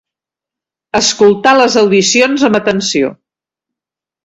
[0.99, 3.13] Escoltar les audicions amb atenció.